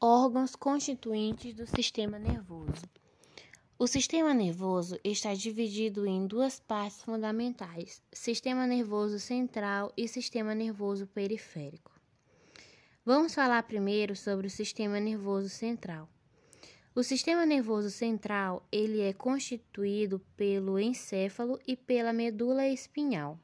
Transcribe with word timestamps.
Órgãos 0.00 0.54
constituintes 0.54 1.52
do 1.54 1.66
sistema 1.66 2.20
nervoso. 2.20 2.84
O 3.76 3.84
sistema 3.84 4.32
nervoso 4.32 4.96
está 5.02 5.34
dividido 5.34 6.06
em 6.06 6.24
duas 6.24 6.60
partes 6.60 7.02
fundamentais: 7.02 8.00
sistema 8.12 8.64
nervoso 8.64 9.18
central 9.18 9.92
e 9.96 10.06
sistema 10.06 10.54
nervoso 10.54 11.04
periférico. 11.08 11.90
Vamos 13.04 13.34
falar 13.34 13.60
primeiro 13.64 14.14
sobre 14.14 14.46
o 14.46 14.50
sistema 14.50 15.00
nervoso 15.00 15.48
central. 15.48 16.08
O 16.94 17.02
sistema 17.02 17.44
nervoso 17.44 17.90
central, 17.90 18.64
ele 18.70 19.00
é 19.00 19.12
constituído 19.12 20.20
pelo 20.36 20.78
encéfalo 20.78 21.58
e 21.66 21.76
pela 21.76 22.12
medula 22.12 22.68
espinhal. 22.68 23.36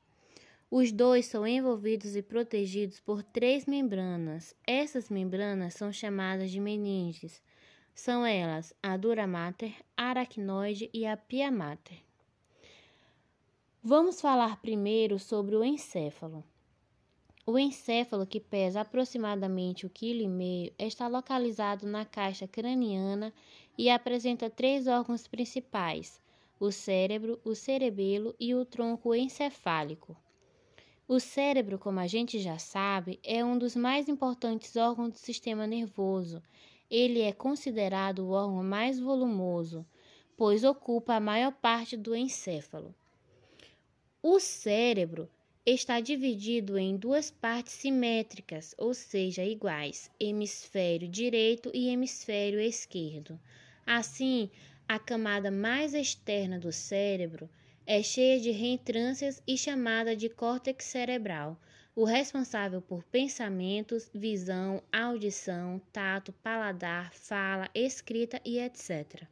Os 0.70 0.90
dois 0.90 1.26
são 1.26 1.46
envolvidos 1.46 2.16
e 2.16 2.22
protegidos 2.22 2.98
por 2.98 3.22
três 3.22 3.66
membranas. 3.66 4.54
Essas 4.66 5.08
membranas 5.08 5.74
são 5.74 5.92
chamadas 5.92 6.50
de 6.50 6.58
meninges. 6.58 7.42
São 7.94 8.26
elas 8.26 8.74
a 8.82 8.96
dura 8.96 9.26
mater, 9.26 9.74
a 9.96 10.06
aracnoide 10.06 10.90
e 10.92 11.06
a 11.06 11.16
pia 11.16 11.50
mater. 11.50 12.02
Vamos 13.82 14.20
falar 14.20 14.60
primeiro 14.60 15.18
sobre 15.18 15.54
o 15.54 15.62
encéfalo. 15.62 16.42
O 17.46 17.58
encéfalo, 17.58 18.26
que 18.26 18.40
pesa 18.40 18.80
aproximadamente 18.80 19.86
1,5 19.86 19.90
kg, 19.92 20.74
está 20.78 21.06
localizado 21.06 21.86
na 21.86 22.06
caixa 22.06 22.48
craniana 22.48 23.32
e 23.76 23.90
apresenta 23.90 24.48
três 24.48 24.86
órgãos 24.86 25.28
principais: 25.28 26.18
o 26.58 26.72
cérebro, 26.72 27.38
o 27.44 27.54
cerebelo 27.54 28.34
e 28.40 28.54
o 28.54 28.64
tronco 28.64 29.14
encefálico. 29.14 30.16
O 31.06 31.20
cérebro, 31.20 31.78
como 31.78 32.00
a 32.00 32.06
gente 32.06 32.38
já 32.38 32.58
sabe, 32.58 33.20
é 33.22 33.44
um 33.44 33.58
dos 33.58 33.76
mais 33.76 34.08
importantes 34.08 34.74
órgãos 34.74 35.12
do 35.12 35.18
sistema 35.18 35.66
nervoso. 35.66 36.42
Ele 36.90 37.20
é 37.20 37.30
considerado 37.30 38.20
o 38.20 38.30
órgão 38.30 38.64
mais 38.64 38.98
volumoso, 38.98 39.84
pois 40.34 40.64
ocupa 40.64 41.14
a 41.14 41.20
maior 41.20 41.52
parte 41.52 41.94
do 41.94 42.16
encéfalo. 42.16 42.94
O 44.22 44.40
cérebro 44.40 45.28
está 45.66 46.00
dividido 46.00 46.78
em 46.78 46.96
duas 46.96 47.30
partes 47.30 47.74
simétricas, 47.74 48.74
ou 48.78 48.94
seja, 48.94 49.44
iguais, 49.44 50.10
hemisfério 50.18 51.06
direito 51.06 51.70
e 51.74 51.88
hemisfério 51.88 52.58
esquerdo. 52.58 53.38
Assim, 53.86 54.50
a 54.88 54.98
camada 54.98 55.50
mais 55.50 55.92
externa 55.92 56.58
do 56.58 56.72
cérebro 56.72 57.50
é 57.86 58.02
cheia 58.02 58.40
de 58.40 58.50
reentrâncias 58.50 59.42
e 59.46 59.58
chamada 59.58 60.16
de 60.16 60.28
córtex 60.28 60.84
cerebral, 60.86 61.60
o 61.94 62.04
responsável 62.04 62.80
por 62.80 63.04
pensamentos, 63.04 64.10
visão, 64.12 64.82
audição, 64.90 65.80
tato, 65.92 66.32
paladar, 66.32 67.12
fala, 67.12 67.68
escrita 67.74 68.40
e 68.44 68.58
etc. 68.58 69.24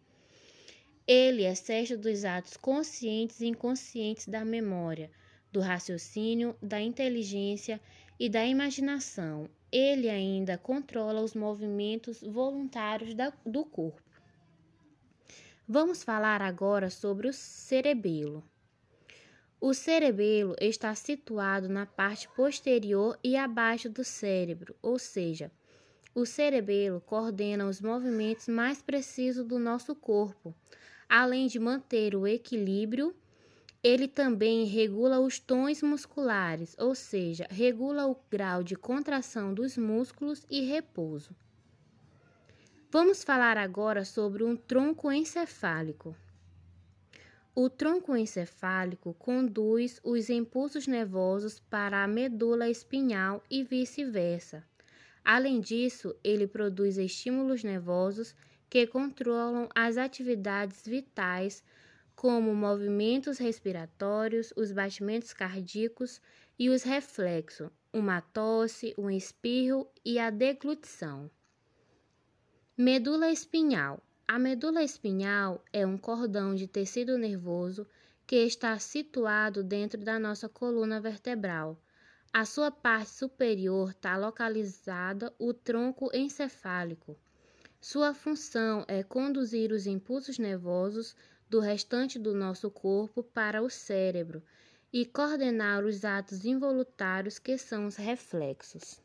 Ele 1.07 1.43
é 1.43 1.55
sede 1.55 1.97
dos 1.97 2.25
atos 2.25 2.57
conscientes 2.57 3.41
e 3.41 3.47
inconscientes 3.47 4.29
da 4.29 4.45
memória, 4.45 5.11
do 5.51 5.61
raciocínio, 5.61 6.55
da 6.63 6.81
inteligência 6.81 7.81
e 8.21 8.29
da 8.29 8.47
imaginação. 8.47 9.49
Ele 9.73 10.09
ainda 10.09 10.57
controla 10.57 11.23
os 11.23 11.35
movimentos 11.35 12.23
voluntários 12.23 13.15
da, 13.15 13.33
do 13.45 13.65
corpo. 13.65 14.12
Vamos 15.75 16.03
falar 16.03 16.43
agora 16.43 16.91
sobre 16.91 17.27
o 17.27 17.33
cerebelo. 17.33 18.45
O 19.59 19.73
cerebelo 19.73 20.55
está 20.61 20.95
situado 20.95 21.67
na 21.67 21.87
parte 21.87 22.29
posterior 22.37 23.19
e 23.25 23.39
abaixo 23.39 23.89
do 23.89 24.05
cérebro, 24.05 24.77
ou 24.83 24.99
seja, 24.99 25.51
o 26.15 26.27
cerebelo 26.27 27.01
coordena 27.01 27.67
os 27.67 27.81
movimentos 27.81 28.49
mais 28.49 28.83
precisos 28.83 29.47
do 29.47 29.59
nosso 29.59 29.95
corpo. 29.95 30.55
Além 31.09 31.47
de 31.47 31.59
manter 31.59 32.15
o 32.15 32.27
equilíbrio, 32.27 33.17
ele 33.83 34.07
também 34.07 34.67
regula 34.67 35.21
os 35.21 35.39
tons 35.39 35.81
musculares, 35.83 36.77
ou 36.79 36.95
seja, 36.95 37.47
regula 37.49 38.07
o 38.07 38.15
grau 38.31 38.63
de 38.63 38.77
contração 38.77 39.55
dos 39.55 39.79
músculos 39.79 40.45
e 40.51 40.61
repouso. 40.61 41.35
Vamos 42.95 43.25
falar 43.25 43.57
agora 43.57 44.05
sobre 44.05 44.45
um 44.45 44.55
tronco 44.55 45.11
encefálico. 45.11 46.15
O 47.55 47.71
tronco 47.71 48.15
encefálico 48.15 49.15
conduz 49.15 49.99
os 50.05 50.29
impulsos 50.29 50.87
nervosos 50.87 51.59
para 51.59 52.05
a 52.05 52.07
medula 52.07 52.69
espinhal 52.69 53.43
e 53.51 53.65
vice-versa. 53.65 54.63
Além 55.25 55.59
disso, 55.59 56.15
ele 56.23 56.47
produz 56.47 56.99
estímulos 56.99 57.65
nervosos 57.65 58.37
que 58.69 58.87
controlam 58.87 59.71
as 59.75 59.97
atividades 59.97 60.83
vitais, 60.85 61.65
como 62.15 62.55
movimentos 62.55 63.39
respiratórios, 63.39 64.53
os 64.55 64.71
batimentos 64.71 65.33
cardíacos 65.33 66.21
e 66.59 66.69
os 66.69 66.83
reflexos, 66.83 67.71
uma 67.91 68.21
tosse, 68.21 68.93
um 68.99 69.09
espirro 69.09 69.89
e 70.05 70.19
a 70.19 70.29
deglutição. 70.29 71.31
Medula 72.75 73.31
espinhal. 73.31 74.03
A 74.27 74.39
medula 74.39 74.83
espinhal 74.83 75.63
é 75.75 75.87
um 75.87 75.99
cordão 75.99 76.55
de 76.55 76.67
tecido 76.67 77.19
nervoso 77.19 77.87
que 78.27 78.37
está 78.37 78.79
situado 78.79 79.63
dentro 79.63 80.03
da 80.03 80.19
nossa 80.19 80.49
coluna 80.49 80.99
vertebral. 80.99 81.79
A 82.33 82.47
sua 82.47 82.71
parte 82.71 83.11
superior 83.11 83.91
está 83.91 84.17
localizada 84.17 85.35
o 85.39 85.53
tronco 85.53 86.09
encefálico. 86.17 87.15
Sua 87.79 88.15
função 88.15 88.87
é 88.89 89.03
conduzir 89.03 89.71
os 89.71 89.87
impulsos 89.87 90.39
nervosos 90.39 91.15
do 91.51 91.61
restante 91.61 92.19
do 92.19 92.33
nosso 92.35 92.71
corpo 92.71 93.23
para 93.23 93.61
o 93.61 93.69
cérebro 93.69 94.43
e 94.91 95.05
coordenar 95.05 95.85
os 95.85 96.07
atos 96.07 96.47
involuntários 96.47 97.39
que 97.39 97.59
são 97.59 97.85
os 97.85 97.97
reflexos. 97.97 98.99